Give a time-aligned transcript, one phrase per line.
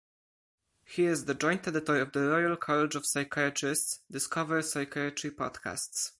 [0.83, 6.09] He is the joint editor of the Royal College of Psychiatrists "discover psychiatry podcasts".